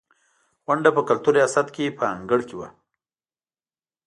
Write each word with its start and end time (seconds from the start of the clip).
غونډه 0.65 0.89
په 0.95 1.01
کلتور 1.09 1.33
ریاست 1.37 1.67
په 1.97 2.03
انګړ 2.15 2.39
کې 2.47 2.55
وه. 2.59 2.69